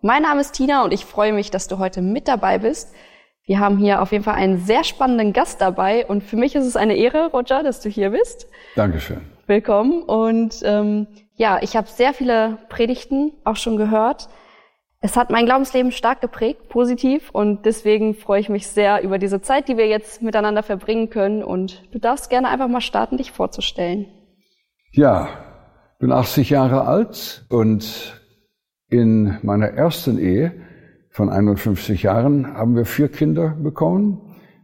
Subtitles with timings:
[0.00, 2.94] Mein Name ist Tina und ich freue mich, dass du heute mit dabei bist.
[3.44, 6.66] Wir haben hier auf jeden Fall einen sehr spannenden Gast dabei und für mich ist
[6.66, 8.46] es eine Ehre, Roger, dass du hier bist.
[8.76, 9.22] Dankeschön.
[9.48, 14.28] Willkommen und ähm, ja, ich habe sehr viele Predigten auch schon gehört.
[15.00, 19.40] Es hat mein Glaubensleben stark geprägt, positiv und deswegen freue ich mich sehr über diese
[19.40, 23.32] Zeit, die wir jetzt miteinander verbringen können und du darfst gerne einfach mal starten, dich
[23.32, 24.06] vorzustellen.
[24.92, 25.28] Ja,
[25.98, 28.17] bin 80 Jahre alt und
[28.90, 30.52] in meiner ersten Ehe
[31.10, 34.20] von 51 Jahren haben wir vier Kinder bekommen.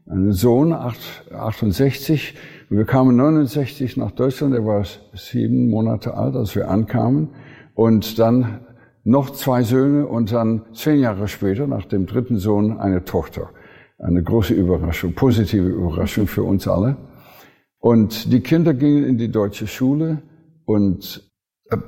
[0.07, 2.37] Einen Sohn, 68.
[2.69, 4.55] Wir kamen 69 nach Deutschland.
[4.55, 7.31] Er war sieben Monate alt, als wir ankamen.
[7.75, 8.61] Und dann
[9.03, 13.51] noch zwei Söhne und dann zehn Jahre später, nach dem dritten Sohn, eine Tochter.
[13.99, 16.97] Eine große Überraschung, positive Überraschung für uns alle.
[17.79, 20.23] Und die Kinder gingen in die deutsche Schule
[20.65, 21.24] und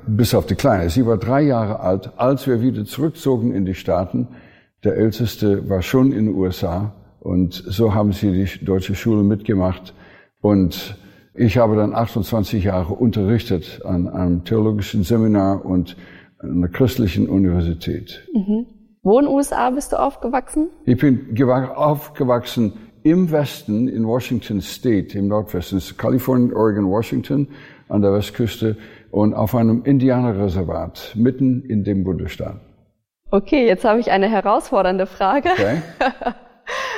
[0.07, 0.89] bis auf die Kleine.
[0.89, 4.27] Sie war drei Jahre alt, als wir wieder zurückzogen in die Staaten.
[4.83, 9.93] Der Älteste war schon in den USA und so haben sie die deutsche Schule mitgemacht.
[10.41, 10.97] Und
[11.33, 15.95] ich habe dann 28 Jahre unterrichtet an einem theologischen Seminar und
[16.39, 18.27] an einer christlichen Universität.
[18.33, 18.65] Mhm.
[19.03, 20.69] Wo in den USA bist du aufgewachsen?
[20.85, 21.37] Ich bin
[21.75, 27.47] aufgewachsen im Westen, in Washington State, im Nordwesten, Kalifornien, Oregon, Washington,
[27.87, 28.75] an der Westküste
[29.11, 32.61] und auf einem Indianerreservat mitten in dem Bundesstaat.
[33.29, 35.49] Okay, jetzt habe ich eine herausfordernde Frage.
[35.51, 35.81] Okay.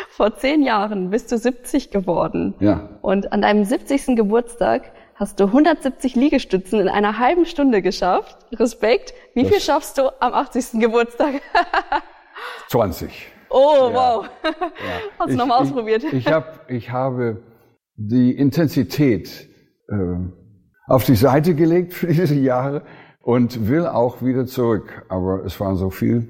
[0.09, 2.55] Vor zehn Jahren bist du 70 geworden.
[2.59, 2.89] Ja.
[3.01, 4.15] Und an deinem 70.
[4.15, 8.37] Geburtstag hast du 170 Liegestützen in einer halben Stunde geschafft.
[8.53, 9.13] Respekt.
[9.33, 10.79] Wie das viel schaffst du am 80.
[10.79, 11.41] Geburtstag?
[12.69, 13.09] 20.
[13.49, 13.93] Oh, ja.
[13.93, 14.29] wow.
[14.43, 14.51] Ja.
[15.19, 16.03] Hast du nochmal ausprobiert?
[16.03, 17.43] Ich, ich, hab, ich habe
[17.95, 19.49] die Intensität
[19.89, 19.95] äh,
[20.89, 22.81] auf die Seite gelegt für diese Jahre
[23.21, 25.05] und will auch wieder zurück.
[25.07, 26.27] Aber es war so viel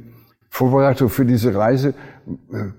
[0.49, 1.93] Vorbereitung für diese Reise,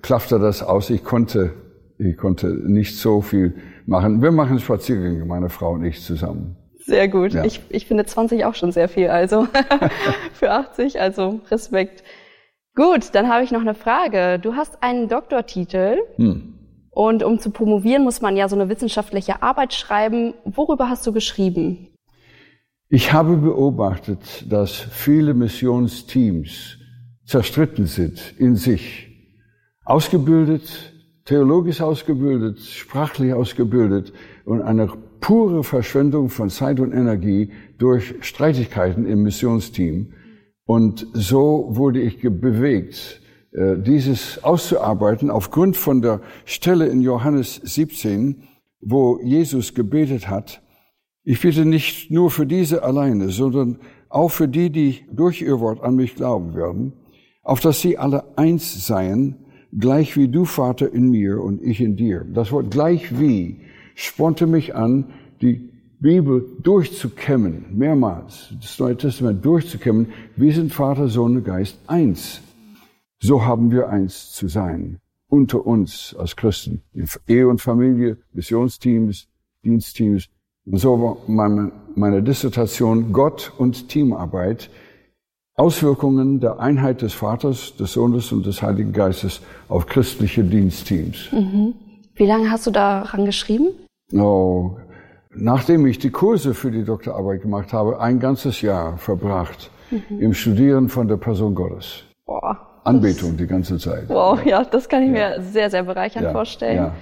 [0.03, 0.91] klaffte das aus.
[0.91, 1.53] Ich konnte,
[1.99, 3.55] ich konnte nicht so viel
[3.87, 4.23] machen.
[4.23, 6.57] Wir machen Spaziergänge, meine Frau und ich zusammen.
[6.85, 7.33] Sehr gut.
[7.33, 7.45] Ja.
[7.45, 9.47] Ich, ich finde 20 auch schon sehr viel, also
[10.33, 12.03] für 80, also Respekt.
[12.75, 14.39] Gut, dann habe ich noch eine Frage.
[14.39, 15.99] Du hast einen Doktortitel.
[16.17, 16.60] Hm.
[16.91, 20.35] Und um zu promovieren, muss man ja so eine wissenschaftliche Arbeit schreiben.
[20.45, 21.89] Worüber hast du geschrieben?
[22.89, 26.79] Ich habe beobachtet, dass viele Missionsteams
[27.25, 29.07] zerstritten sind in sich.
[29.85, 30.93] Ausgebildet,
[31.25, 34.13] theologisch ausgebildet, sprachlich ausgebildet
[34.45, 34.89] und eine
[35.21, 40.13] pure Verschwendung von Zeit und Energie durch Streitigkeiten im Missionsteam.
[40.65, 43.20] Und so wurde ich bewegt,
[43.53, 48.45] dieses auszuarbeiten aufgrund von der Stelle in Johannes 17,
[48.81, 50.63] wo Jesus gebetet hat.
[51.25, 53.79] Ich bitte nicht nur für diese alleine, sondern
[54.09, 56.93] auch für die, die durch ihr Wort an mich glauben werden,
[57.43, 59.37] auf dass sie alle eins seien,
[59.77, 62.25] gleich wie du, Vater, in mir und ich in dir.
[62.33, 63.61] Das Wort gleich wie
[63.95, 65.07] spornte mich an,
[65.43, 70.07] die Bibel durchzukämmen, mehrmals, das Neue Testament durchzukämmen.
[70.37, 72.41] Wir sind Vater, Sohn und Geist eins.
[73.23, 74.99] So haben wir eins zu sein.
[75.29, 76.83] Unter uns als Christen.
[76.95, 79.29] In Ehe und Familie, Missionsteams,
[79.63, 80.29] Dienstteams.
[80.65, 84.71] Und so war meine, meine Dissertation Gott und Teamarbeit.
[85.55, 91.31] Auswirkungen der Einheit des Vaters, des Sohnes und des Heiligen Geistes auf christliche Dienstteams.
[91.33, 91.75] Mhm.
[92.15, 93.69] Wie lange hast du daran geschrieben?
[94.15, 94.79] Oh,
[95.35, 100.21] nachdem ich die Kurse für die Doktorarbeit gemacht habe, ein ganzes Jahr verbracht mhm.
[100.21, 102.05] im Studieren von der Person Gottes.
[102.25, 102.70] Boah.
[102.97, 104.09] Anbetung die ganze Zeit.
[104.09, 105.37] Wow, ja, das kann ich ja.
[105.37, 106.77] mir sehr, sehr bereichernd ja, vorstellen.
[106.77, 106.95] Ja.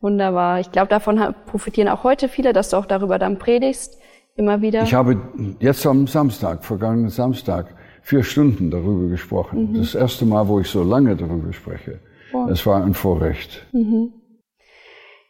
[0.00, 0.60] Wunderbar.
[0.60, 3.98] Ich glaube, davon profitieren auch heute viele, dass du auch darüber dann predigst,
[4.34, 4.82] immer wieder.
[4.82, 5.20] Ich habe
[5.60, 9.72] jetzt am Samstag, vergangenen Samstag, vier Stunden darüber gesprochen.
[9.72, 9.78] Mhm.
[9.78, 12.00] Das erste Mal, wo ich so lange darüber spreche.
[12.32, 12.50] Wow.
[12.50, 13.66] Es war ein Vorrecht.
[13.72, 14.14] Mhm.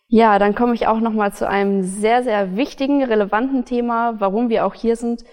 [0.07, 4.49] Ja, dann komme ich auch noch mal zu einem sehr, sehr wichtigen, relevanten Thema, warum
[4.49, 5.25] wir auch hier sind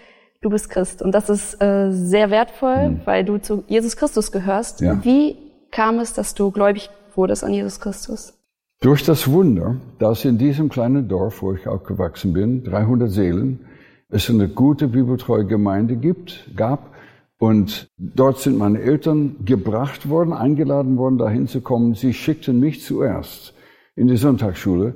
[0.41, 1.01] du bist Christ.
[1.01, 3.01] Und das ist äh, sehr wertvoll, mhm.
[3.05, 4.81] weil du zu Jesus Christus gehörst.
[4.81, 5.03] Ja.
[5.03, 5.37] Wie
[5.71, 8.33] kam es, dass du gläubig wurdest an Jesus Christus?
[8.81, 13.65] Durch das Wunder, dass in diesem kleinen Dorf, wo ich aufgewachsen bin, 300 Seelen,
[14.09, 16.93] es eine gute bibeltreue Gemeinde gibt, gab,
[17.39, 21.93] Und dort sind meine Eltern gebracht worden, eingeladen worden, dahin zu kommen.
[21.93, 23.53] Sie schickten mich zuerst
[23.95, 24.95] in die Sonntagsschule.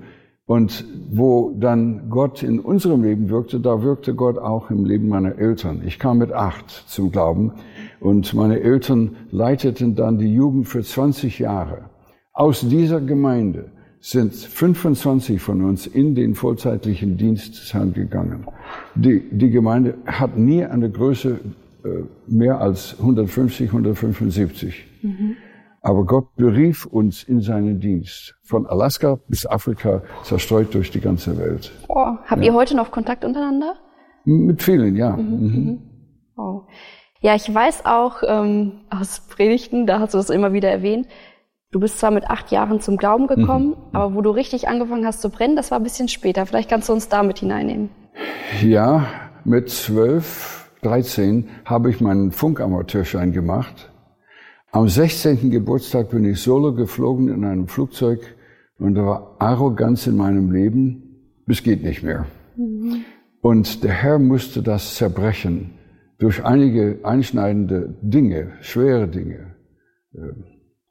[0.52, 5.38] Und wo dann Gott in unserem Leben wirkte, da wirkte Gott auch im Leben meiner
[5.38, 5.82] Eltern.
[5.86, 7.54] Ich kam mit acht zum Glauben
[8.02, 11.86] und meine Eltern leiteten dann die Jugend für 20 Jahre.
[12.34, 13.72] Aus dieser Gemeinde
[14.02, 18.46] sind 25 von uns in den vollzeitlichen Dienst des Herrn gegangen.
[18.96, 21.40] Die, die Gemeinde hat nie eine Größe
[21.86, 21.88] äh,
[22.28, 24.86] mehr als 150, 175.
[25.02, 25.38] Mhm.
[25.84, 28.36] Aber Gott berief uns in seinen Dienst.
[28.44, 31.72] Von Alaska bis Afrika, zerstreut durch die ganze Welt.
[31.88, 32.52] Oh, habt ja.
[32.52, 33.76] ihr heute noch Kontakt untereinander?
[34.24, 35.18] Mit vielen, ja.
[35.18, 35.66] Mhm, mhm.
[35.66, 35.82] mhm.
[36.38, 36.62] Oh.
[37.22, 41.08] Ja, ich weiß auch ähm, aus Predigten, da hast du das immer wieder erwähnt,
[41.72, 43.76] du bist zwar mit acht Jahren zum Glauben gekommen, mhm.
[43.94, 46.46] aber wo du richtig angefangen hast zu brennen, das war ein bisschen später.
[46.46, 47.90] Vielleicht kannst du uns da mit hineinnehmen.
[48.62, 49.08] Ja,
[49.46, 53.91] mit zwölf, dreizehn habe ich meinen Funkamateurschein gemacht
[54.72, 55.50] am 16.
[55.52, 58.22] Geburtstag bin ich solo geflogen in einem Flugzeug
[58.80, 62.26] und da war Arroganz in meinem Leben, bis geht nicht mehr.
[62.56, 63.04] Mhm.
[63.42, 65.72] Und der Herr musste das zerbrechen
[66.20, 69.56] durch einige einschneidende Dinge, schwere Dinge,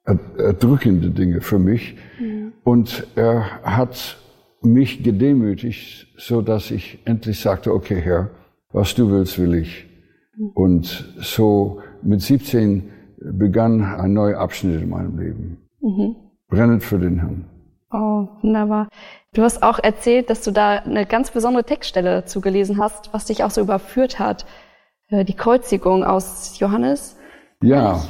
[0.05, 1.97] äh, erdrückende Dinge für mich.
[2.21, 2.53] Mhm.
[2.65, 4.19] Und er hat
[4.62, 8.31] mich gedemütigt, so dass ich endlich sagte, okay Herr,
[8.73, 9.87] was du willst, will ich.
[10.37, 10.49] Mhm.
[10.50, 12.83] Und so mit 17
[13.21, 15.59] begann ein neuer Abschnitt in meinem Leben.
[15.81, 16.17] Mhm.
[16.49, 17.45] Brennend für den Herrn.
[17.93, 18.89] Oh, wunderbar.
[19.33, 23.27] Du hast auch erzählt, dass du da eine ganz besondere Textstelle dazu gelesen hast, was
[23.27, 24.47] dich auch so überführt hat.
[25.09, 27.17] Äh, die Kreuzigung aus Johannes.
[27.63, 28.03] Ja,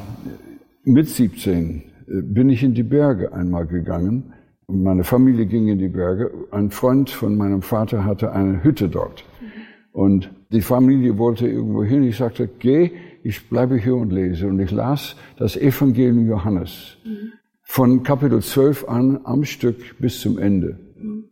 [0.85, 4.35] mit 17 äh, bin ich in die Berge einmal gegangen.
[4.69, 6.31] Meine Familie ging in die Berge.
[6.51, 9.25] Ein Freund von meinem Vater hatte eine Hütte dort.
[9.41, 9.47] Mhm.
[9.93, 12.03] Und die Familie wollte irgendwo hin.
[12.03, 14.47] Ich sagte, geh, ich bleibe hier und lese.
[14.47, 17.33] Und ich las das Evangelium Johannes mhm.
[17.63, 20.79] von Kapitel 12 an am Stück bis zum Ende.
[20.97, 21.31] Mhm.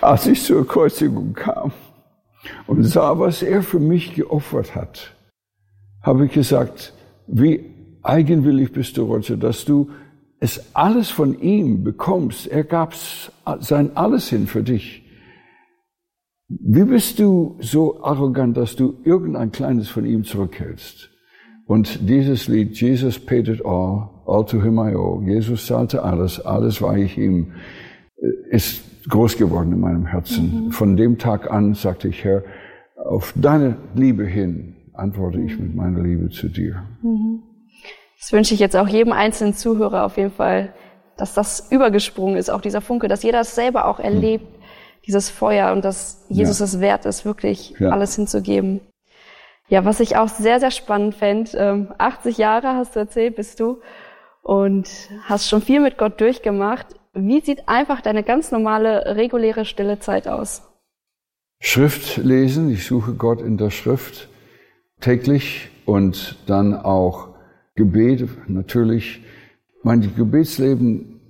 [0.00, 1.72] Als ich zur Kreuzigung kam
[2.66, 5.14] und sah, was er für mich geopfert hat,
[6.02, 6.92] habe ich gesagt,
[7.26, 7.64] wie
[8.02, 9.90] eigenwillig bist du, Roger, dass du
[10.40, 12.46] es alles von ihm bekommst.
[12.46, 12.94] Er gab
[13.60, 15.03] sein Alles hin für dich.
[16.48, 21.10] Wie bist du so arrogant, dass du irgendein kleines von ihm zurückhältst?
[21.66, 26.44] Und dieses Lied, Jesus paid it all, all to him I owe, Jesus zahlte alles,
[26.44, 27.52] alles war ich ihm,
[28.18, 30.66] äh, ist groß geworden in meinem Herzen.
[30.66, 30.70] Mhm.
[30.72, 32.42] Von dem Tag an sagte ich, Herr,
[32.96, 36.82] auf deine Liebe hin antworte ich mit meiner Liebe zu dir.
[37.02, 37.42] Mhm.
[38.18, 40.74] Das wünsche ich jetzt auch jedem einzelnen Zuhörer auf jeden Fall,
[41.16, 44.46] dass das übergesprungen ist, auch dieser Funke, dass jeder es selber auch erlebt,
[45.06, 46.64] dieses Feuer und dass Jesus ja.
[46.64, 47.90] es wert ist, wirklich ja.
[47.90, 48.80] alles hinzugeben.
[49.68, 53.60] Ja, was ich auch sehr, sehr spannend fände, ähm, 80 Jahre hast du erzählt, bist
[53.60, 53.80] du
[54.42, 54.88] und
[55.24, 56.86] hast schon viel mit Gott durchgemacht.
[57.14, 60.62] Wie sieht einfach deine ganz normale, reguläre stille Zeit aus?
[61.60, 64.28] Schrift lesen, ich suche Gott in der Schrift
[65.00, 67.28] täglich und dann auch
[67.74, 69.22] Gebet, natürlich.
[69.82, 71.20] Mein Gebetsleben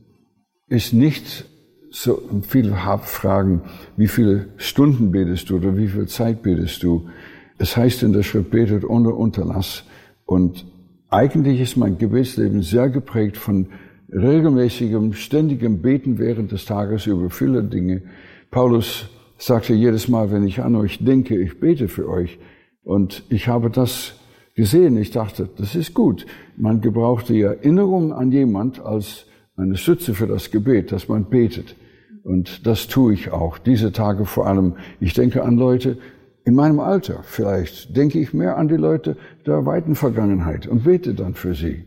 [0.67, 1.47] ist nicht
[1.94, 2.75] so viele
[3.05, 3.62] fragen,
[3.97, 7.09] wie viele Stunden betest du oder wie viel Zeit betest du?
[7.57, 9.85] Es heißt in der Schrift, betet ohne Unterlass.
[10.26, 10.66] Und
[11.09, 13.68] eigentlich ist mein Gebetsleben sehr geprägt von
[14.12, 18.02] regelmäßigem, ständigem Beten während des Tages über viele Dinge.
[18.50, 22.40] Paulus sagte jedes Mal, wenn ich an euch denke, ich bete für euch.
[22.83, 24.14] Und ich habe das
[24.57, 24.97] gesehen.
[24.97, 26.26] Ich dachte, das ist gut.
[26.57, 29.26] Man gebraucht die Erinnerung an jemand als
[29.57, 31.76] eine Stütze für das Gebet, dass man betet.
[32.25, 33.59] Und das tue ich auch.
[33.59, 34.76] Diese Tage vor allem.
[34.99, 35.99] Ich denke an Leute
[36.45, 37.21] in meinem Alter.
[37.23, 39.16] Vielleicht denke ich mehr an die Leute
[39.47, 41.87] der weiten Vergangenheit und bete dann für sie.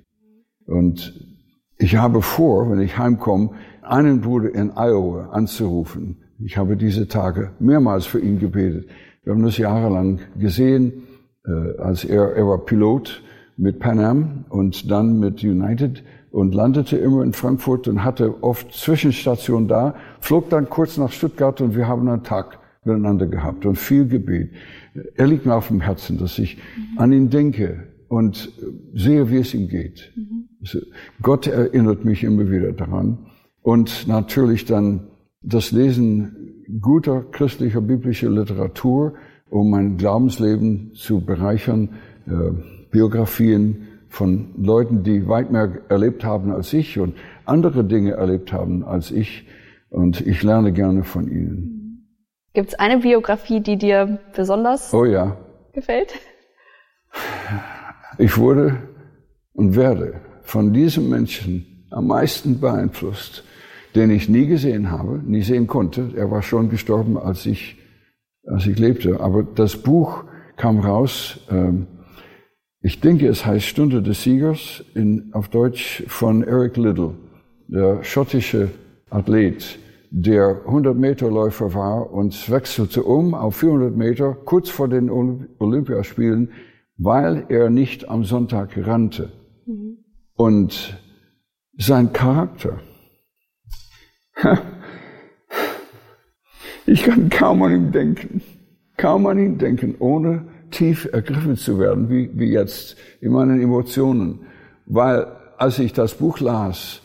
[0.68, 1.14] Und
[1.80, 3.52] ich habe vor, wenn ich heimkomme,
[3.82, 6.18] einen Bruder in Iowa anzurufen.
[6.40, 8.88] Ich habe diese Tage mehrmals für ihn gebetet.
[9.24, 11.04] Wir haben das jahrelang gesehen,
[11.46, 13.24] äh, als er, er war Pilot
[13.58, 16.04] mit Pan Am und dann mit United
[16.38, 21.62] und landete immer in Frankfurt und hatte oft Zwischenstationen da, flog dann kurz nach Stuttgart
[21.62, 24.52] und wir haben einen Tag miteinander gehabt und viel Gebet.
[25.16, 27.00] Er liegt mir auf dem Herzen, dass ich mhm.
[27.00, 28.52] an ihn denke und
[28.94, 30.14] sehe, wie es ihm geht.
[30.16, 30.48] Mhm.
[31.24, 33.18] Gott erinnert mich immer wieder daran.
[33.64, 35.08] Und natürlich dann
[35.42, 39.16] das Lesen guter christlicher biblischer Literatur,
[39.50, 41.96] um mein Glaubensleben zu bereichern,
[42.28, 42.32] äh,
[42.92, 48.84] Biografien, von Leuten, die weit mehr erlebt haben als ich und andere Dinge erlebt haben
[48.84, 49.48] als ich.
[49.90, 51.78] Und ich lerne gerne von ihnen.
[52.54, 55.38] Gibt es eine Biografie, die dir besonders oh, ja.
[55.74, 56.14] gefällt?
[58.18, 58.78] Ich wurde
[59.54, 63.44] und werde von diesem Menschen am meisten beeinflusst,
[63.96, 66.12] den ich nie gesehen habe, nie sehen konnte.
[66.16, 67.78] Er war schon gestorben, als ich,
[68.46, 69.20] als ich lebte.
[69.20, 70.24] Aber das Buch
[70.56, 71.88] kam raus, ähm,
[72.82, 77.16] ich denke, es heißt Stunde des Siegers, in, auf Deutsch von Eric Liddell,
[77.68, 78.70] der schottische
[79.10, 79.80] Athlet,
[80.10, 86.52] der 100 Meter Läufer war und wechselte um auf 400 Meter kurz vor den Olympiaspielen,
[86.98, 89.32] weil er nicht am Sonntag rannte.
[89.66, 89.98] Mhm.
[90.36, 90.98] Und
[91.78, 92.80] sein Charakter,
[96.86, 98.42] ich kann kaum an ihn denken,
[98.98, 104.42] kaum an ihn denken, ohne tief ergriffen zu werden, wie, wie jetzt in meinen Emotionen.
[104.86, 107.02] Weil als ich das Buch las,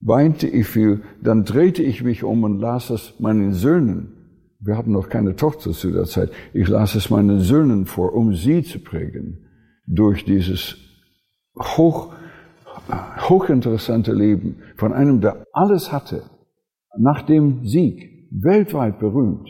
[0.00, 4.12] weinte ich viel, dann drehte ich mich um und las es meinen Söhnen.
[4.60, 6.30] Wir hatten noch keine Tochter zu der Zeit.
[6.52, 9.46] Ich las es meinen Söhnen vor, um sie zu prägen
[9.86, 10.76] durch dieses
[11.58, 12.12] hoch,
[13.28, 16.22] hochinteressante Leben von einem, der alles hatte,
[16.98, 19.48] nach dem Sieg, weltweit berühmt.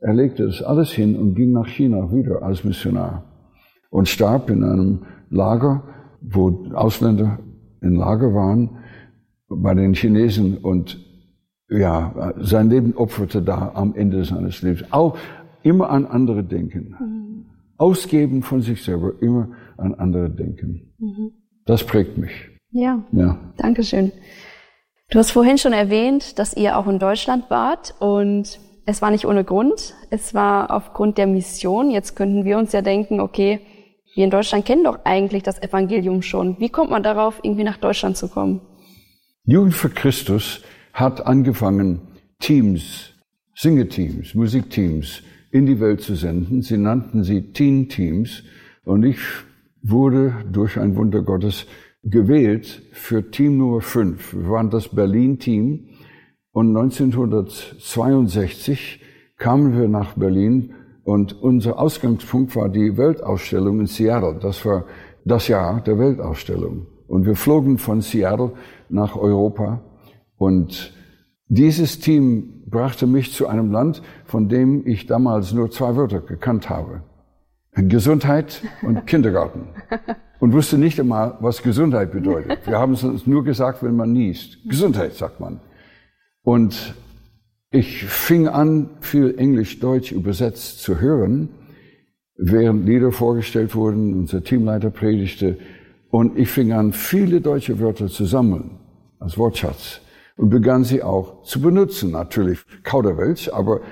[0.00, 3.24] Er legte das alles hin und ging nach China wieder als Missionar
[3.90, 5.82] und starb in einem Lager,
[6.22, 7.38] wo Ausländer
[7.82, 8.78] in Lager waren,
[9.48, 10.98] bei den Chinesen und
[11.68, 14.84] ja, sein Leben opferte da am Ende seines Lebens.
[14.90, 15.16] Auch
[15.62, 16.96] immer an andere denken.
[16.98, 17.44] Mhm.
[17.76, 20.92] Ausgeben von sich selber, immer an andere denken.
[20.98, 21.32] Mhm.
[21.66, 22.32] Das prägt mich.
[22.70, 23.04] Ja.
[23.12, 23.38] ja.
[23.56, 24.12] Dankeschön.
[25.10, 29.24] Du hast vorhin schon erwähnt, dass ihr auch in Deutschland wart und es war nicht
[29.24, 29.94] ohne Grund.
[30.10, 31.90] Es war aufgrund der Mission.
[31.90, 33.60] Jetzt könnten wir uns ja denken, okay,
[34.14, 36.58] wir in Deutschland kennen doch eigentlich das Evangelium schon.
[36.58, 38.60] Wie kommt man darauf, irgendwie nach Deutschland zu kommen?
[39.44, 42.00] Jugend für Christus hat angefangen,
[42.40, 43.12] Teams,
[43.54, 46.62] Singeteams, Musikteams in die Welt zu senden.
[46.62, 48.42] Sie nannten sie Teen Teams
[48.84, 49.18] und ich
[49.82, 51.66] wurde durch ein Wunder Gottes
[52.02, 54.34] gewählt für Team Nummer 5.
[54.34, 55.89] Wir waren das Berlin-Team
[56.52, 59.00] und 1962
[59.36, 60.72] kamen wir nach Berlin
[61.04, 64.38] und unser Ausgangspunkt war die Weltausstellung in Seattle.
[64.40, 64.84] Das war
[65.24, 66.86] das Jahr der Weltausstellung.
[67.06, 68.52] Und wir flogen von Seattle
[68.88, 69.80] nach Europa
[70.36, 70.94] und
[71.48, 76.70] dieses Team brachte mich zu einem Land, von dem ich damals nur zwei Wörter gekannt
[76.70, 77.02] habe.
[77.72, 79.68] Gesundheit und Kindergarten.
[80.38, 82.66] Und wusste nicht einmal, was Gesundheit bedeutet.
[82.66, 84.58] Wir haben es uns nur gesagt, wenn man niest.
[84.68, 85.60] Gesundheit, sagt man.
[86.42, 86.94] Und
[87.70, 91.48] ich fing an, viel Englisch-Deutsch übersetzt zu hören,
[92.36, 95.58] während Lieder vorgestellt wurden, unser Teamleiter predigte.
[96.10, 98.78] Und ich fing an, viele deutsche Wörter zu sammeln
[99.20, 100.00] als Wortschatz
[100.36, 102.10] und begann sie auch zu benutzen.
[102.10, 103.82] Natürlich Kauderwelsch, aber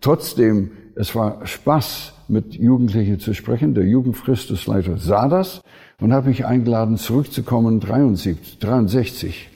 [0.00, 3.74] trotzdem, es war Spaß, mit Jugendlichen zu sprechen.
[3.74, 5.62] Der Jugendfristusleiter sah das
[6.00, 9.48] und hat mich eingeladen, zurückzukommen, 73, 63,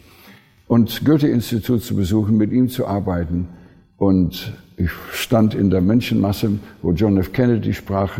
[0.73, 3.47] und Goethe-Institut zu besuchen, mit ihm zu arbeiten.
[3.99, 7.31] Und ich stand in der Menschenmasse, wo John F.
[7.35, 8.19] Kennedy sprach.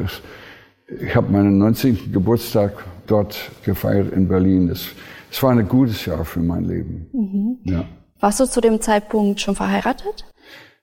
[1.01, 2.13] Ich habe meinen 19.
[2.13, 4.69] Geburtstag dort gefeiert in Berlin.
[4.69, 4.89] Es,
[5.31, 7.07] es war ein gutes Jahr für mein Leben.
[7.15, 7.59] Mhm.
[7.65, 7.87] Ja.
[8.21, 10.27] Warst du zu dem Zeitpunkt schon verheiratet?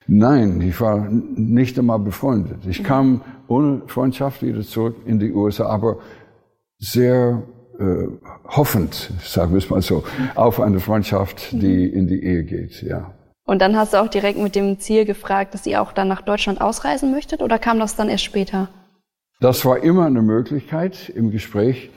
[0.08, 2.66] Nein, ich war nicht einmal befreundet.
[2.68, 2.84] Ich mhm.
[2.84, 5.98] kam ohne Freundschaft wieder zurück in die USA, aber
[6.78, 7.44] sehr
[7.80, 8.08] äh,
[8.46, 13.12] hoffend, sagen wir es mal so, auf eine Freundschaft, die in die Ehe geht, ja.
[13.44, 16.22] Und dann hast du auch direkt mit dem Ziel gefragt, dass ihr auch dann nach
[16.22, 18.68] Deutschland ausreisen möchtet oder kam das dann erst später?
[19.40, 21.90] Das war immer eine Möglichkeit im Gespräch,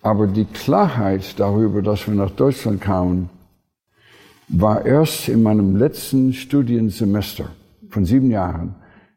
[0.00, 3.28] aber die Klarheit darüber, dass wir nach Deutschland kamen,
[4.48, 7.48] war erst in meinem letzten Studiensemester
[7.90, 8.76] von sieben Jahren.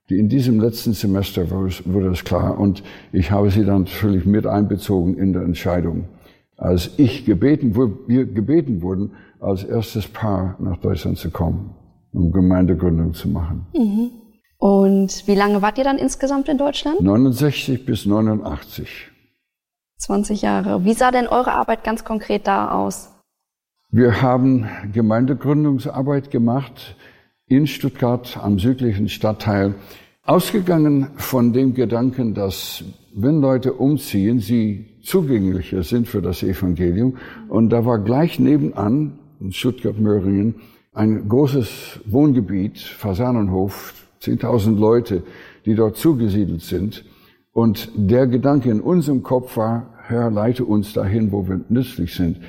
[0.10, 5.18] In diesem letzten Semester wurde es klar und ich habe sie dann natürlich mit einbezogen
[5.18, 6.06] in der Entscheidung.
[6.56, 9.12] Als ich gebeten, wir gebeten wurden,
[9.42, 11.76] als erstes Paar nach Deutschland zu kommen,
[12.14, 13.68] um Gemeindegründung zu machen.
[13.74, 14.12] Mhm.
[14.58, 17.02] Und wie lange wart ihr dann insgesamt in Deutschland?
[17.02, 19.12] 69 bis 89.
[19.98, 20.86] 20 Jahre.
[20.86, 23.12] Wie sah denn eure Arbeit ganz konkret da aus?
[23.90, 26.96] Wir haben Gemeindegründungsarbeit gemacht
[27.48, 29.75] in Stuttgart am südlichen Stadtteil,
[30.24, 37.18] ausgegangen von dem Gedanken, dass wenn Leute umziehen, sie zugänglicher sind für das Evangelium.
[37.48, 40.56] Und da war gleich nebenan, in Stuttgart-Möhringen,
[40.94, 45.24] ein großes Wohngebiet, Fasanenhof, 10.000 Leute,
[45.66, 47.06] die dort zugesiedelt sind.
[47.54, 52.39] Und der Gedanke in unserem Kopf war, Herr, leite uns dahin, wo wir nützlich sind.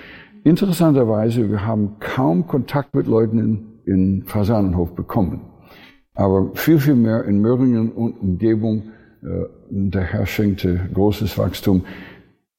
[0.44, 5.40] Interessanterweise, wir haben kaum Kontakt mit Leuten in in Fasanenhof bekommen.
[6.14, 8.90] Aber viel, viel mehr in Möhringen und Umgebung.
[9.22, 11.84] Äh, der Herr schenkte großes Wachstum.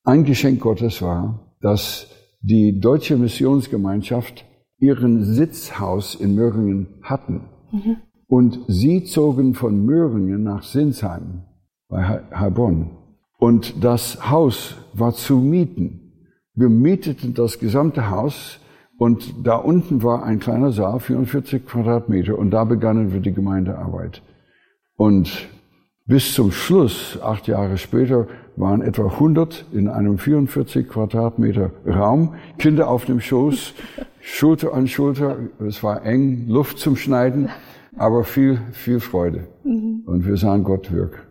[0.04, 2.08] Ein Geschenk Gottes war, dass
[2.42, 4.46] die deutsche Missionsgemeinschaft
[4.80, 7.42] ihren Sitzhaus in Möhringen hatten.
[7.72, 7.98] Mhm.
[8.28, 11.44] Und sie zogen von Möhringen nach Sinsheim
[11.90, 12.92] bei Heilbronn.
[13.40, 16.14] Und das Haus war zu mieten.
[16.54, 18.60] Wir mieteten das gesamte Haus
[19.00, 24.22] und da unten war ein kleiner Saal, 44 Quadratmeter, und da begannen wir die Gemeindearbeit.
[24.98, 25.48] Und
[26.06, 28.28] bis zum Schluss, acht Jahre später,
[28.58, 33.74] waren etwa 100 in einem 44 Quadratmeter Raum, Kinder auf dem Schoß,
[34.20, 35.38] Schulter an Schulter.
[35.66, 37.48] Es war eng, Luft zum Schneiden,
[37.96, 39.48] aber viel, viel Freude.
[39.64, 40.04] Mhm.
[40.08, 41.26] Und wir sahen Gott wirk,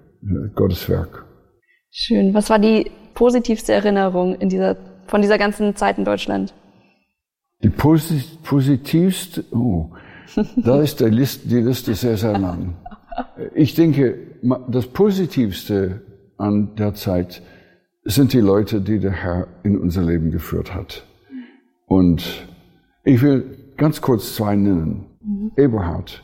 [0.55, 1.27] Gottes Werk.
[1.91, 2.33] Schön.
[2.33, 6.55] Was war die positivste Erinnerung in dieser, von dieser ganzen Zeit in Deutschland?
[7.63, 9.91] Die posit positivste, oh,
[10.57, 12.77] da ist die Liste, die Liste sehr, sehr lang.
[13.55, 14.19] Ich denke,
[14.69, 16.03] das Positivste
[16.37, 17.43] an der Zeit
[18.05, 21.05] sind die Leute, die der Herr in unser Leben geführt hat.
[21.87, 22.47] Und
[23.05, 25.07] ich will ganz kurz zwei nennen.
[25.21, 25.53] Mhm.
[25.57, 26.23] Eberhard,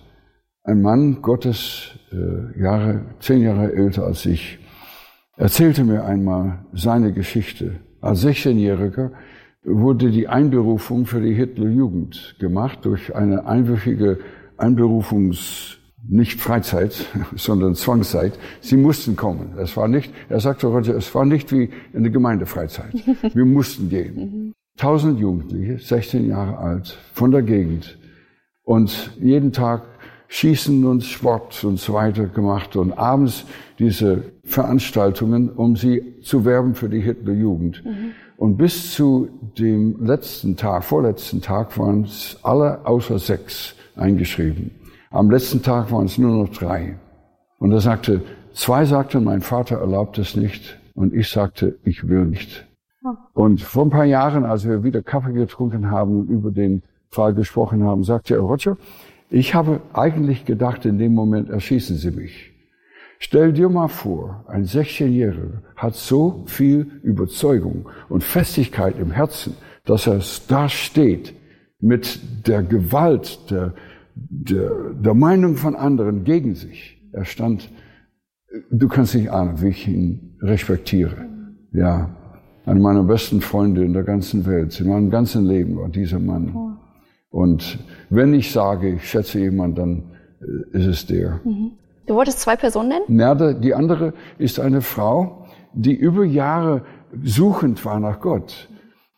[0.62, 4.58] ein Mann Gottes, äh, Jahre, zehn Jahre älter als ich,
[5.36, 7.80] erzählte mir einmal seine Geschichte.
[8.00, 9.10] Als 16-Jähriger
[9.64, 14.18] wurde die Einberufung für die Hitlerjugend gemacht durch eine einwöchige
[14.56, 17.06] Einberufungs nicht Freizeit,
[17.37, 18.38] sondern Zwangszeit.
[18.61, 19.54] Sie mussten kommen.
[19.59, 22.94] Es war nicht, er sagte Roger, es war nicht wie eine Gemeindefreizeit.
[23.35, 24.52] Wir mussten gehen.
[24.76, 27.99] Tausend Jugendliche, 16 Jahre alt, von der Gegend.
[28.64, 29.83] Und jeden Tag
[30.34, 33.44] Schießen und Sport und so weiter gemacht und abends
[33.78, 37.84] diese Veranstaltungen, um sie zu werben für die Hitlerjugend.
[37.84, 38.10] Mhm.
[38.36, 44.72] Und bis zu dem letzten Tag, vorletzten Tag waren es alle außer sechs eingeschrieben.
[45.12, 46.98] Am letzten Tag waren es nur noch drei.
[47.60, 48.20] Und er sagte,
[48.54, 50.80] zwei sagten, mein Vater erlaubt es nicht.
[50.94, 52.66] Und ich sagte, ich will nicht.
[53.35, 57.35] Und vor ein paar Jahren, als wir wieder Kaffee getrunken haben und über den Fall
[57.35, 58.76] gesprochen haben, sagte er, Roger,
[59.30, 62.52] ich habe eigentlich gedacht, in dem Moment erschießen Sie mich.
[63.18, 70.06] Stell dir mal vor, ein 16-Jähriger hat so viel Überzeugung und Festigkeit im Herzen, dass
[70.06, 71.34] er da steht
[71.80, 73.74] mit der Gewalt der,
[74.14, 77.02] der, der Meinung von anderen gegen sich.
[77.12, 77.70] Er stand,
[78.70, 81.16] du kannst nicht ahnen, wie ich ihn respektiere.
[81.72, 82.14] Ja,
[82.66, 86.73] einer meiner besten Freunde in der ganzen Welt, in meinem ganzen Leben war dieser Mann.
[87.35, 90.03] Und wenn ich sage, ich schätze jemanden, dann
[90.73, 91.40] äh, ist es der.
[91.44, 91.73] Mhm.
[92.07, 93.18] Du wolltest zwei Personen nennen?
[93.18, 96.85] Ja, die andere ist eine Frau, die über Jahre
[97.25, 98.68] suchend war nach Gott,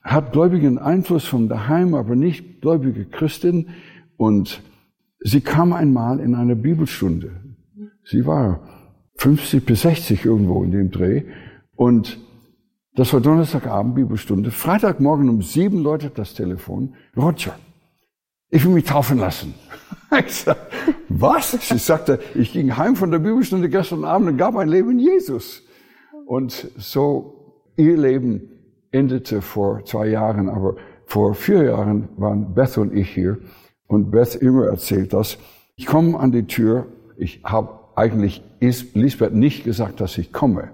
[0.00, 3.68] hat gläubigen Einfluss von daheim, aber nicht gläubige Christin.
[4.16, 4.62] Und
[5.20, 7.42] sie kam einmal in eine Bibelstunde.
[8.02, 8.60] Sie war
[9.16, 11.24] 50 bis 60 irgendwo in dem Dreh.
[11.74, 12.18] Und
[12.94, 14.52] das war Donnerstagabend Bibelstunde.
[14.52, 16.94] Freitagmorgen um sieben läutet das Telefon.
[17.14, 17.56] Roger,
[18.50, 19.54] ich will mich taufen lassen.
[20.24, 20.56] Ich sag,
[21.08, 21.50] was?
[21.50, 25.62] Sie sagte, ich ging heim von der Bibelstunde gestern Abend und gab mein Leben Jesus.
[26.26, 28.56] Und so, ihr Leben
[28.92, 33.38] endete vor zwei Jahren, aber vor vier Jahren waren Beth und ich hier.
[33.88, 35.38] Und Beth immer erzählt das.
[35.74, 36.86] Ich komme an die Tür.
[37.16, 40.70] Ich habe eigentlich Lisbeth nicht gesagt, dass ich komme.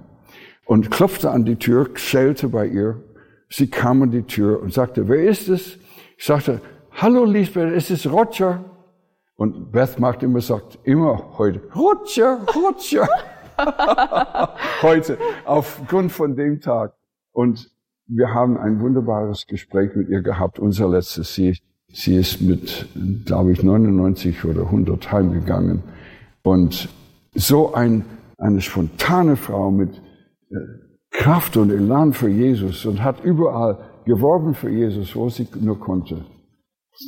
[0.64, 3.02] Und klopfte an die Tür, schellte bei ihr.
[3.48, 5.78] Sie kam an die Tür und sagte, wer ist es?
[6.16, 6.60] Ich sagte,
[6.94, 8.64] hallo Lisbeth, es ist Roger.
[9.36, 13.08] Und Beth macht immer, sagt immer heute, Roger, Roger.
[14.82, 16.94] heute, aufgrund von dem Tag.
[17.32, 17.70] Und
[18.06, 21.34] wir haben ein wunderbares Gespräch mit ihr gehabt, unser letztes.
[21.34, 22.86] Sie, sie ist mit,
[23.24, 25.82] glaube ich, 99 oder 100 heimgegangen.
[26.42, 26.88] Und
[27.34, 28.04] so ein,
[28.38, 30.00] eine spontane Frau mit
[30.50, 30.56] äh,
[31.10, 36.24] Kraft und Elan für Jesus und hat überall geworben für Jesus, wo sie nur konnte.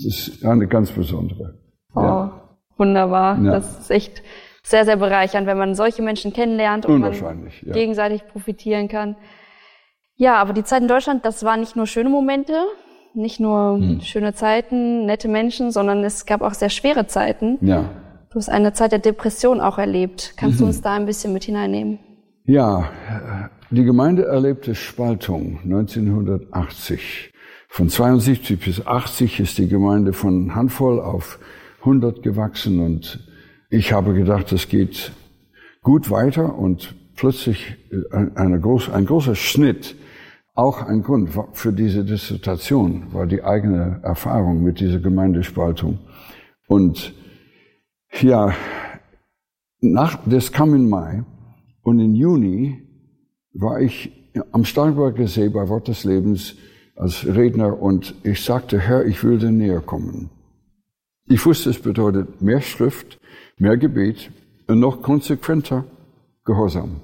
[0.03, 1.59] Das ist eine ganz besondere.
[1.95, 2.57] Oh, ja.
[2.77, 3.41] wunderbar.
[3.43, 3.53] Ja.
[3.53, 4.23] Das ist echt
[4.63, 7.73] sehr, sehr bereichernd, wenn man solche Menschen kennenlernt und man ja.
[7.73, 9.17] gegenseitig profitieren kann.
[10.17, 12.55] Ja, aber die Zeit in Deutschland, das waren nicht nur schöne Momente,
[13.15, 14.01] nicht nur hm.
[14.01, 17.59] schöne Zeiten, nette Menschen, sondern es gab auch sehr schwere Zeiten.
[17.61, 17.91] Ja.
[18.31, 20.35] Du hast eine Zeit der Depression auch erlebt.
[20.37, 20.65] Kannst mhm.
[20.65, 22.01] du uns da ein bisschen mit hineinnehmen?
[22.47, 22.91] Ja,
[23.71, 27.31] die Gemeinde erlebte Spaltung 1980.
[27.77, 31.41] Von 72 bis 80 ist die Gemeinde von Handvoll auf
[31.81, 33.29] 100 gewachsen und
[33.69, 35.11] ich habe gedacht, es geht
[35.83, 39.97] gut weiter und plötzlich äh, eine groß, ein großer Schnitt.
[40.55, 45.99] Auch ein Grund für diese Dissertation war die eigene Erfahrung mit dieser Gemeindespaltung.
[46.69, 47.13] Und
[48.21, 48.55] ja,
[49.81, 51.25] nach, das kam im Mai
[51.83, 52.87] und im Juni
[53.53, 54.13] war ich
[54.53, 56.55] am Starnberger See bei Wort des Lebens
[56.97, 60.31] als Redner und ich sagte, Herr, ich will dir näher kommen.
[61.27, 63.19] Ich wusste, es bedeutet mehr Schrift,
[63.57, 64.31] mehr Gebet
[64.67, 65.85] und noch konsequenter
[66.45, 67.01] Gehorsam.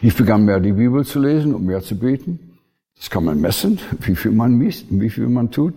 [0.00, 2.58] Ich begann mehr die Bibel zu lesen und mehr zu beten.
[2.96, 5.74] Das kann man messen, wie viel man misst, wie viel man tut.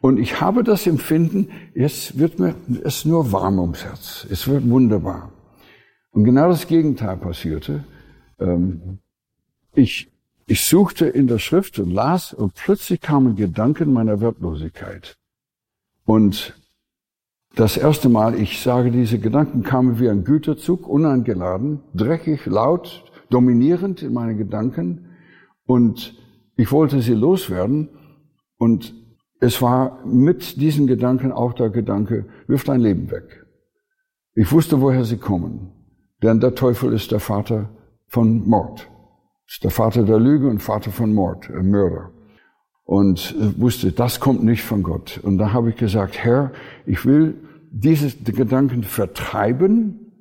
[0.00, 4.26] Und ich habe das Empfinden, jetzt wird mir es nur warm ums Herz.
[4.30, 5.32] Es wird wunderbar.
[6.10, 7.84] Und genau das Gegenteil passierte.
[8.38, 9.00] Ähm,
[9.74, 10.10] ich,
[10.48, 15.18] ich suchte in der Schrift und las und plötzlich kamen Gedanken meiner Wertlosigkeit.
[16.06, 16.58] Und
[17.54, 24.02] das erste Mal, ich sage, diese Gedanken kamen wie ein Güterzug, uneingeladen, dreckig, laut, dominierend
[24.02, 25.10] in meinen Gedanken.
[25.66, 26.16] Und
[26.56, 27.90] ich wollte sie loswerden.
[28.56, 28.94] Und
[29.40, 33.44] es war mit diesen Gedanken auch der Gedanke, wirf dein Leben weg.
[34.34, 35.72] Ich wusste, woher sie kommen.
[36.22, 37.68] Denn der Teufel ist der Vater
[38.06, 38.88] von Mord.
[39.48, 42.12] Ist der Vater der Lüge und Vater von Mord, äh, Mörder.
[42.84, 45.20] Und wusste, das kommt nicht von Gott.
[45.22, 46.52] Und da habe ich gesagt, Herr,
[46.86, 47.34] ich will
[47.70, 50.12] diese Gedanken vertreiben.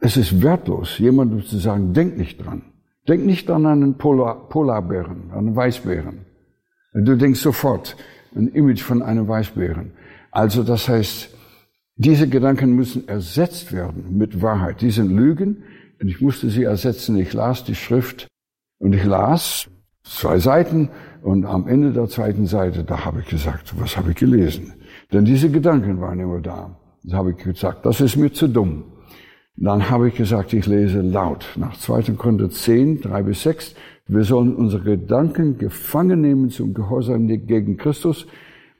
[0.00, 2.62] Es ist wertlos, jemandem zu sagen, denk nicht dran.
[3.06, 6.26] Denk nicht an einen Polar, Polarbären, an einen Weißbären.
[6.94, 7.96] Du denkst sofort
[8.34, 9.92] ein Image von einem Weißbären.
[10.30, 11.30] Also das heißt,
[11.96, 14.80] diese Gedanken müssen ersetzt werden mit Wahrheit.
[14.80, 15.62] Die sind Lügen
[16.00, 17.16] und ich musste sie ersetzen.
[17.16, 18.28] Ich las die Schrift
[18.78, 19.68] und ich las
[20.02, 20.90] zwei Seiten
[21.22, 24.74] und am Ende der zweiten Seite, da habe ich gesagt, was habe ich gelesen?
[25.12, 26.78] Denn diese Gedanken waren immer da.
[27.02, 28.84] Da habe ich gesagt, das ist mir zu dumm.
[29.56, 31.46] Dann habe ich gesagt, ich lese laut.
[31.56, 32.14] Nach 2.
[32.16, 33.74] Korinther 10, 3 bis 6.
[34.06, 38.26] Wir sollen unsere Gedanken gefangen nehmen zum Gehorsam gegen Christus.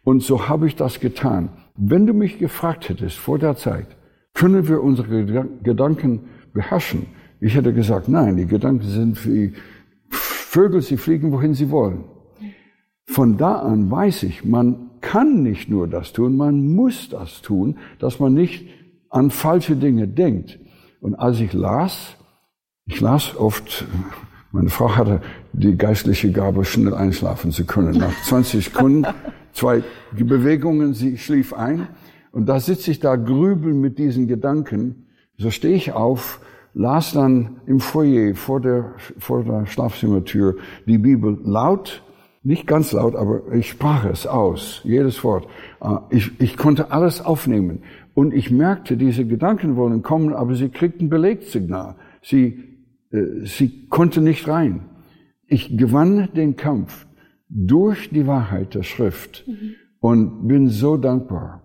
[0.03, 1.51] Und so habe ich das getan.
[1.77, 3.87] Wenn du mich gefragt hättest vor der Zeit,
[4.35, 7.07] können wir unsere Gedanken beherrschen?
[7.41, 9.53] Ich hätte gesagt, nein, die Gedanken sind wie
[10.09, 12.05] Vögel, sie fliegen, wohin sie wollen.
[13.07, 17.77] Von da an weiß ich, man kann nicht nur das tun, man muss das tun,
[17.99, 18.67] dass man nicht
[19.11, 20.59] an falsche Dinge denkt.
[21.01, 22.17] Und als ich las,
[22.87, 23.87] ich las oft,
[24.53, 25.21] meine Frau hatte
[25.53, 27.99] die geistliche Gabe, schnell einschlafen zu können.
[27.99, 29.07] Nach 20 Sekunden,
[29.53, 31.89] zwei Bewegungen, sie schlief ein.
[32.33, 35.07] Und da sitze ich da grübeln mit diesen Gedanken.
[35.37, 36.41] So stehe ich auf,
[36.75, 42.03] las dann im Foyer vor der, vor der Schlafzimmertür die Bibel laut,
[42.43, 45.47] nicht ganz laut, aber ich sprach es aus, jedes Wort.
[45.81, 47.83] Ah, ich, ich konnte alles aufnehmen.
[48.13, 51.97] Und ich merkte, diese Gedanken wollen kommen, aber sie kriegten Belegsignal.
[52.23, 52.65] Sie,
[53.11, 54.91] äh, sie konnte nicht rein.
[55.47, 57.07] Ich gewann den Kampf
[57.49, 59.75] durch die Wahrheit der Schrift mhm.
[60.01, 61.63] und bin so dankbar.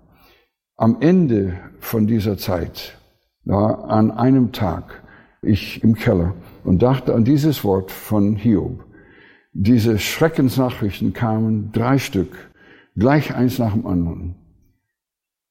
[0.77, 2.98] Am Ende von dieser Zeit,
[3.45, 5.03] war an einem Tag,
[5.41, 8.85] ich im Keller und dachte an dieses Wort von Hiob.
[9.53, 12.51] Diese Schreckensnachrichten kamen, drei Stück,
[12.95, 14.35] gleich eins nach dem anderen.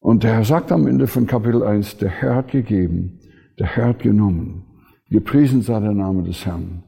[0.01, 3.19] Und der Herr sagt am Ende von Kapitel 1, der Herr hat gegeben,
[3.59, 4.65] der Herr hat genommen.
[5.11, 6.85] Gepriesen sei der Name des Herrn.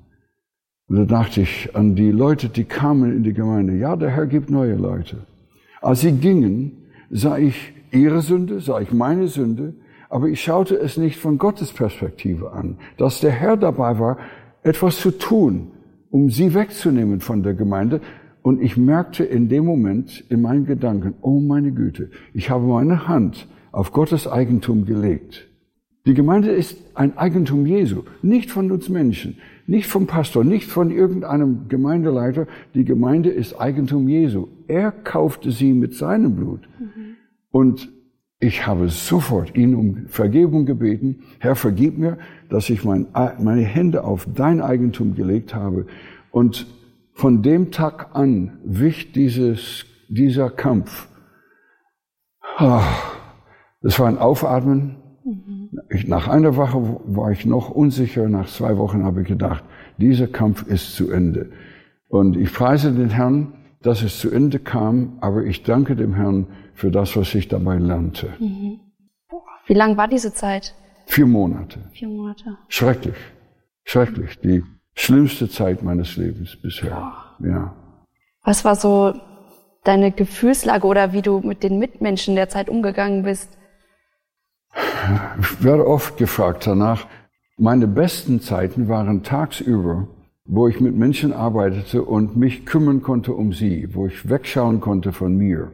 [0.86, 3.76] Und da dachte ich an die Leute, die kamen in die Gemeinde.
[3.76, 5.26] Ja, der Herr gibt neue Leute.
[5.80, 6.72] Als sie gingen,
[7.10, 9.74] sah ich ihre Sünde, sah ich meine Sünde,
[10.10, 14.18] aber ich schaute es nicht von Gottes Perspektive an, dass der Herr dabei war,
[14.62, 15.68] etwas zu tun,
[16.10, 18.00] um sie wegzunehmen von der Gemeinde,
[18.42, 23.06] und ich merkte in dem Moment in meinen Gedanken, oh meine Güte, ich habe meine
[23.06, 25.46] Hand auf Gottes Eigentum gelegt.
[26.06, 30.90] Die Gemeinde ist ein Eigentum Jesu, nicht von uns Menschen, nicht vom Pastor, nicht von
[30.90, 32.46] irgendeinem Gemeindeleiter.
[32.74, 34.48] Die Gemeinde ist Eigentum Jesu.
[34.66, 36.62] Er kaufte sie mit seinem Blut.
[36.78, 37.16] Mhm.
[37.50, 37.90] Und
[38.40, 41.24] ich habe sofort ihn um Vergebung gebeten.
[41.38, 42.16] Herr, vergib mir,
[42.48, 43.06] dass ich mein,
[43.38, 45.86] meine Hände auf dein Eigentum gelegt habe.
[46.30, 46.66] Und
[47.12, 51.08] von dem Tag an wich dieses, dieser Kampf.
[52.58, 54.96] Das war ein Aufatmen.
[55.90, 58.26] Ich, nach einer Woche war ich noch unsicher.
[58.30, 59.64] Nach zwei Wochen habe ich gedacht,
[59.98, 61.50] dieser Kampf ist zu Ende.
[62.08, 66.46] Und ich preise den Herrn, dass es zu Ende kam, aber ich danke dem Herrn
[66.74, 68.34] für das, was ich dabei lernte.
[68.38, 68.80] Mhm.
[69.66, 70.74] Wie lang war diese Zeit?
[71.06, 71.80] Vier Monate.
[71.92, 72.58] Vier Monate.
[72.68, 73.16] Schrecklich.
[73.84, 74.38] Schrecklich.
[74.40, 74.62] Die
[74.94, 77.14] schlimmste Zeit meines Lebens bisher.
[77.40, 77.46] Oh.
[77.46, 77.74] Ja.
[78.44, 79.14] Was war so
[79.84, 83.56] deine Gefühlslage oder wie du mit den Mitmenschen der Zeit umgegangen bist?
[85.40, 87.06] Ich werde oft gefragt danach.
[87.56, 90.08] Meine besten Zeiten waren tagsüber,
[90.52, 95.12] wo ich mit Menschen arbeitete und mich kümmern konnte um sie, wo ich wegschauen konnte
[95.12, 95.70] von mir.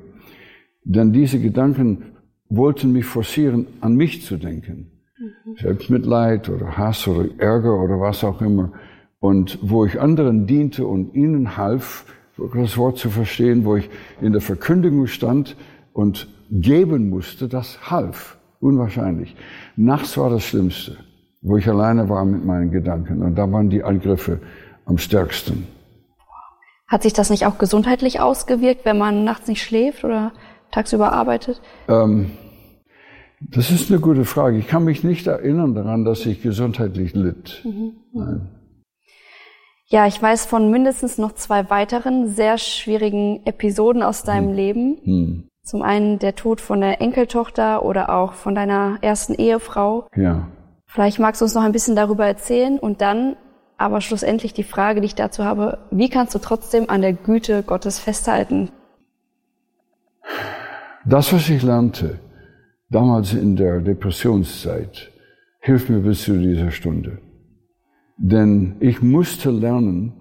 [0.85, 2.12] Denn diese Gedanken
[2.51, 4.91] wollten mich forcieren, an mich zu denken.
[5.19, 5.57] Mhm.
[5.57, 8.73] Selbstmitleid oder Hass oder Ärger oder was auch immer.
[9.19, 12.05] Und wo ich anderen diente und ihnen half,
[12.55, 13.89] das Wort zu verstehen, wo ich
[14.21, 15.57] in der Verkündigung stand
[15.95, 18.37] und geben musste, das half.
[18.61, 19.37] Unwahrscheinlich.
[19.75, 20.99] Nachts war das Schlimmste,
[21.41, 23.23] wo ich alleine war mit meinen Gedanken.
[23.23, 24.41] Und da waren die Angriffe
[24.87, 25.66] am stärksten.
[26.88, 30.33] Hat sich das nicht auch gesundheitlich ausgewirkt, wenn man nachts nicht schläft oder
[30.70, 31.61] tagsüber arbeitet?
[31.88, 32.31] Ähm,
[33.40, 34.57] das ist eine gute Frage.
[34.57, 37.61] Ich kann mich nicht erinnern daran, dass ich gesundheitlich litt.
[37.64, 37.96] Mhm.
[38.12, 38.49] Nein.
[39.88, 44.55] Ja, ich weiß von mindestens noch zwei weiteren sehr schwierigen Episoden aus deinem hm.
[44.55, 44.99] Leben.
[45.05, 45.49] Hm.
[45.62, 50.09] Zum einen der Tod von der Enkeltochter oder auch von deiner ersten Ehefrau.
[50.16, 50.49] Ja.
[50.87, 53.37] Vielleicht magst du uns noch ein bisschen darüber erzählen und dann
[53.79, 57.62] aber schlussendlich die Frage, die ich dazu habe, wie kannst du trotzdem an der Güte
[57.62, 58.71] Gottes festhalten?
[61.05, 62.19] Das, was ich lernte,
[62.91, 65.12] damals in der Depressionszeit,
[65.61, 67.19] hilft mir bis zu dieser Stunde.
[68.17, 70.12] Denn ich musste lernen,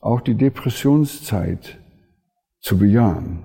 [0.00, 1.78] auch die Depressionszeit
[2.60, 3.44] zu bejahen.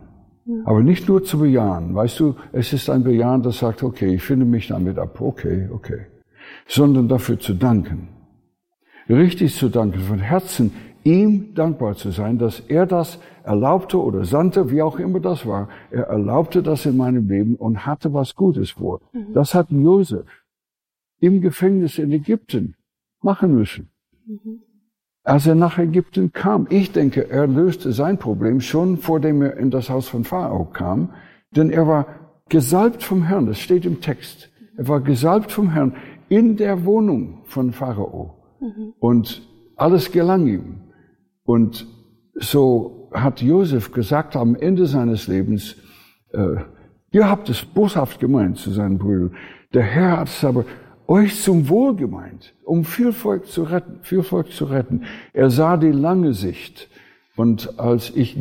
[0.65, 1.93] Aber nicht nur zu bejahen.
[1.93, 5.67] Weißt du, es ist ein Bejahen, das sagt, okay, ich finde mich damit ab, okay,
[5.71, 6.07] okay.
[6.67, 8.07] Sondern dafür zu danken.
[9.09, 10.71] Richtig zu danken, von Herzen
[11.03, 15.69] ihm dankbar zu sein, dass er das erlaubte oder sandte, wie auch immer das war.
[15.89, 18.99] Er erlaubte das in meinem Leben und hatte was Gutes vor.
[19.13, 19.33] Mhm.
[19.33, 20.25] Das hat Josef
[21.19, 22.75] im Gefängnis in Ägypten
[23.21, 23.89] machen müssen.
[24.25, 24.61] Mhm.
[25.23, 29.57] Als er nach Ägypten kam, ich denke, er löste sein Problem schon, vor dem er
[29.57, 31.09] in das Haus von Pharao kam,
[31.51, 32.05] denn er war
[32.49, 34.49] gesalbt vom Herrn, das steht im Text.
[34.77, 35.95] Er war gesalbt vom Herrn
[36.29, 38.36] in der Wohnung von Pharao.
[38.99, 39.41] Und
[39.75, 40.81] alles gelang ihm.
[41.43, 41.87] Und
[42.33, 45.75] so hat Josef gesagt am Ende seines Lebens,
[46.33, 46.55] äh,
[47.11, 49.35] ihr habt es boshaft gemeint zu seinen Brüdern.
[49.73, 50.65] Der Herr hat es aber
[51.07, 55.03] euch zum Wohl gemeint, um viel Volk zu retten, viel Volk zu retten.
[55.33, 56.89] Er sah die lange Sicht.
[57.35, 58.35] Und als ich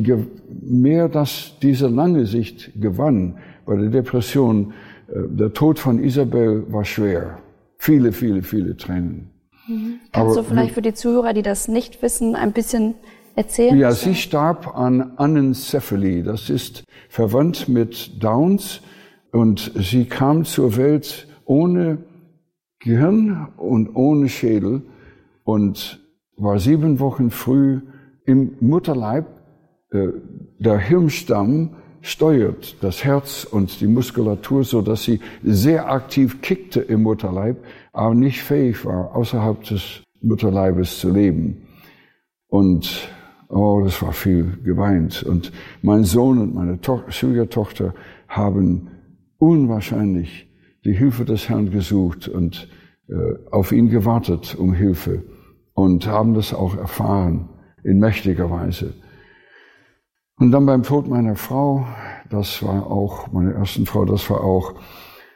[0.48, 4.72] mehr das, diese lange Sicht gewann bei der Depression,
[5.08, 7.38] äh, der Tod von Isabel war schwer.
[7.78, 9.35] Viele, viele, viele Tränen.
[10.16, 12.94] Kannst Aber, du vielleicht für die Zuhörer, die das nicht wissen, ein bisschen
[13.34, 13.78] erzählen?
[13.78, 16.22] Ja, sie starb an Anencephaly.
[16.22, 18.80] Das ist verwandt mit Downs.
[19.30, 21.98] Und sie kam zur Welt ohne
[22.78, 24.82] Gehirn und ohne Schädel
[25.44, 26.00] und
[26.38, 27.82] war sieben Wochen früh
[28.24, 29.26] im Mutterleib.
[29.92, 30.08] Äh,
[30.58, 37.02] der Hirnstamm steuert das Herz und die Muskulatur, so dass sie sehr aktiv kickte im
[37.02, 37.58] Mutterleib,
[37.92, 41.66] aber nicht fähig war, außerhalb des Mutterleibes zu leben.
[42.48, 43.08] Und
[43.48, 45.22] oh, das war viel geweint.
[45.22, 47.94] Und mein Sohn und meine to Schwiegertochter
[48.28, 48.88] haben
[49.38, 50.48] unwahrscheinlich
[50.84, 52.68] die Hilfe des Herrn gesucht und
[53.08, 53.14] äh,
[53.50, 55.24] auf ihn gewartet um Hilfe
[55.74, 57.48] und haben das auch erfahren
[57.84, 58.94] in mächtiger Weise.
[60.38, 61.86] Und dann beim Tod meiner Frau,
[62.30, 64.74] das war auch, meine ersten Frau, das war auch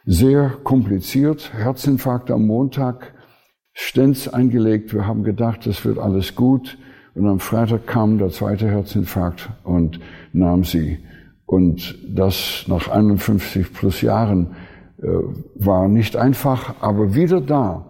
[0.05, 1.53] sehr kompliziert.
[1.53, 3.13] Herzinfarkt am Montag,
[3.73, 4.93] Stents eingelegt.
[4.93, 6.77] Wir haben gedacht, es wird alles gut.
[7.13, 9.99] Und am Freitag kam der zweite Herzinfarkt und
[10.33, 10.99] nahm sie.
[11.45, 14.55] Und das nach 51 plus Jahren
[15.01, 15.07] äh,
[15.55, 17.89] war nicht einfach, aber wieder da.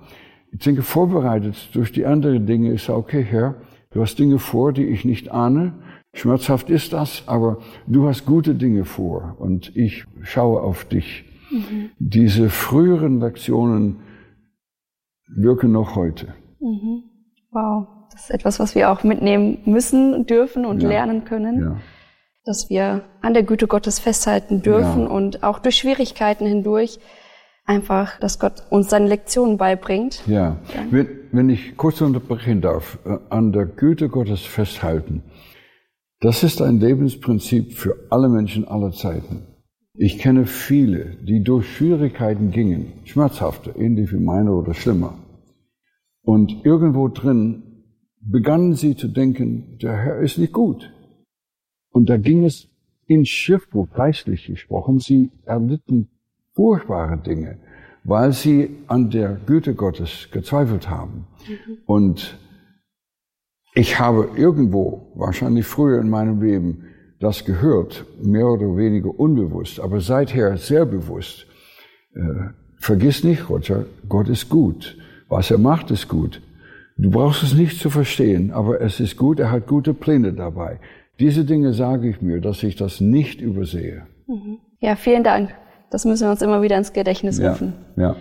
[0.52, 3.56] Ich denke, vorbereitet durch die anderen Dinge ist okay, Herr,
[3.92, 5.74] du hast Dinge vor, die ich nicht ahne.
[6.14, 11.26] Schmerzhaft ist das, aber du hast gute Dinge vor und ich schaue auf dich.
[11.52, 11.90] Mhm.
[12.00, 13.98] Diese früheren Lektionen
[15.36, 16.34] wirken noch heute.
[16.60, 17.04] Mhm.
[17.52, 20.90] Wow, das ist etwas, was wir auch mitnehmen müssen, dürfen und ja.
[20.90, 21.62] lernen können.
[21.62, 21.78] Ja
[22.46, 25.10] dass wir an der Güte Gottes festhalten dürfen ja.
[25.10, 27.00] und auch durch Schwierigkeiten hindurch
[27.66, 30.24] einfach, dass Gott uns seine Lektionen beibringt.
[30.28, 30.58] Ja.
[30.90, 35.24] Wenn, wenn ich kurz unterbrechen darf, äh, an der Güte Gottes festhalten,
[36.20, 39.48] das ist ein Lebensprinzip für alle Menschen aller Zeiten.
[39.94, 45.18] Ich kenne viele, die durch Schwierigkeiten gingen, schmerzhafte, ähnlich wie meine oder schlimmer.
[46.24, 47.64] Und irgendwo drin
[48.22, 50.94] begannen sie zu denken, der Herr ist nicht gut.
[51.92, 52.70] Und da ging es
[53.08, 56.10] in Schiffbruch, geistlich gesprochen, sie erlitten
[56.54, 57.60] furchtbare Dinge,
[58.04, 61.28] weil sie an der Güte Gottes gezweifelt haben.
[61.48, 61.78] Mhm.
[61.86, 62.38] Und
[63.74, 66.86] ich habe irgendwo, wahrscheinlich früher in meinem Leben,
[67.20, 71.46] das gehört, mehr oder weniger unbewusst, aber seither sehr bewusst.
[72.14, 74.98] Äh, vergiss nicht, Roger, Gott ist gut.
[75.32, 76.42] Was er macht, ist gut.
[76.98, 80.82] Du brauchst es nicht zu verstehen, aber es ist gut, er hat gute Pläne dabei.
[81.22, 84.08] Diese Dinge sage ich mir, dass ich das nicht übersehe.
[84.28, 84.60] Mhm.
[84.82, 85.54] Ja, vielen Dank.
[85.90, 87.74] das müssen wir uns immer wieder ins Gedächtnis rufen.
[87.96, 88.16] Ja, ja.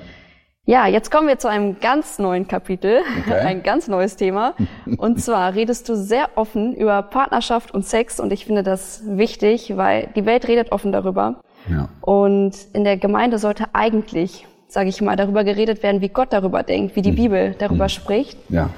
[0.66, 3.40] Ja, jetzt kommen wir zu einem ganz neuen Kapitel, okay.
[3.44, 4.54] ein ganz neues Thema.
[4.96, 9.76] Und zwar redest du sehr offen über Partnerschaft und Sex und ich finde das wichtig,
[9.76, 11.42] weil die Welt redet offen darüber.
[11.68, 11.88] Ja.
[12.02, 16.62] Und in der Gemeinde sollte eigentlich, sage ich mal, darüber geredet werden, wie Gott darüber
[16.62, 17.16] denkt, wie die mhm.
[17.16, 17.90] Bibel darüber mhm.
[17.90, 18.38] spricht.
[18.48, 18.70] Ja.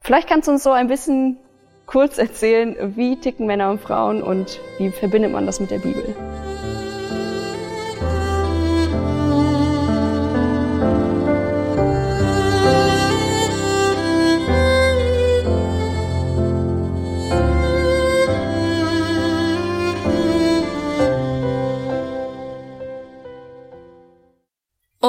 [0.00, 1.38] Vielleicht kannst du uns so ein bisschen
[1.86, 6.14] kurz erzählen, wie ticken Männer und Frauen und wie verbindet man das mit der Bibel?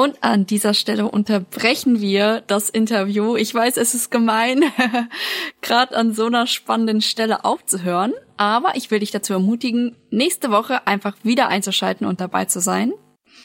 [0.00, 3.36] Und an dieser Stelle unterbrechen wir das Interview.
[3.36, 4.64] Ich weiß, es ist gemein,
[5.60, 10.86] gerade an so einer spannenden Stelle aufzuhören, aber ich will dich dazu ermutigen, nächste Woche
[10.86, 12.94] einfach wieder einzuschalten und dabei zu sein.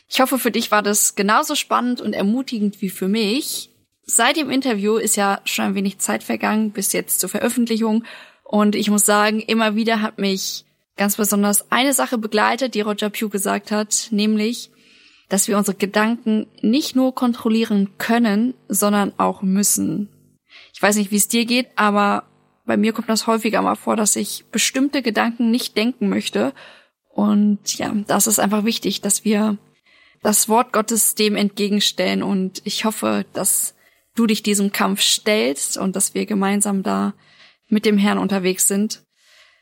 [0.07, 3.71] Ich hoffe, für dich war das genauso spannend und ermutigend wie für mich.
[4.03, 8.05] Seit dem Interview ist ja schon ein wenig Zeit vergangen bis jetzt zur Veröffentlichung
[8.45, 10.63] und ich muss sagen, immer wieder hat mich
[10.95, 14.71] ganz besonders eine Sache begleitet, die Roger Pugh gesagt hat, nämlich,
[15.29, 20.09] dass wir unsere Gedanken nicht nur kontrollieren können, sondern auch müssen.
[20.73, 22.23] Ich weiß nicht, wie es dir geht, aber
[22.65, 26.53] bei mir kommt das häufiger mal vor, dass ich bestimmte Gedanken nicht denken möchte.
[27.09, 29.57] Und ja, das ist einfach wichtig, dass wir
[30.21, 32.23] das Wort Gottes dem entgegenstellen.
[32.23, 33.75] Und ich hoffe, dass
[34.15, 37.13] du dich diesem Kampf stellst und dass wir gemeinsam da
[37.67, 39.04] mit dem Herrn unterwegs sind.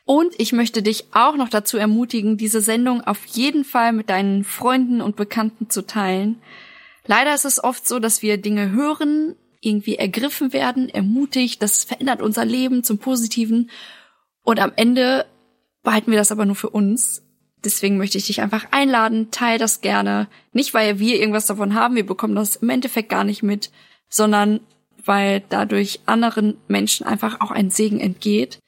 [0.04, 4.44] Und ich möchte dich auch noch dazu ermutigen, diese Sendung auf jeden Fall mit deinen
[4.44, 6.42] Freunden und Bekannten zu teilen.
[7.06, 12.20] Leider ist es oft so, dass wir Dinge hören, irgendwie ergriffen werden, ermutigt, das verändert
[12.20, 13.70] unser Leben zum Positiven
[14.42, 15.24] und am Ende
[15.82, 17.22] behalten wir das aber nur für uns.
[17.64, 20.28] Deswegen möchte ich dich einfach einladen, teil das gerne.
[20.52, 23.70] Nicht, weil wir irgendwas davon haben, wir bekommen das im Endeffekt gar nicht mit,
[24.08, 24.60] sondern
[25.02, 28.58] weil dadurch anderen Menschen einfach auch ein Segen entgeht.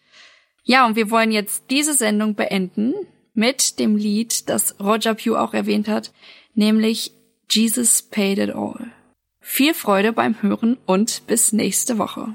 [0.68, 2.92] Ja, und wir wollen jetzt diese Sendung beenden
[3.34, 6.12] mit dem Lied, das Roger Pugh auch erwähnt hat,
[6.54, 7.12] nämlich
[7.48, 8.90] Jesus Paid It All.
[9.40, 12.34] Viel Freude beim Hören und bis nächste Woche.